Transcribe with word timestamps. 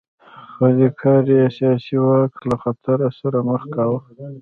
خو 0.53 0.65
دې 0.77 0.87
کار 1.01 1.23
یې 1.35 1.43
سیاسي 1.57 1.95
واک 2.05 2.33
له 2.49 2.55
خطر 2.63 2.97
سره 3.19 3.37
مخ 3.49 3.61
کاوه 3.75 3.99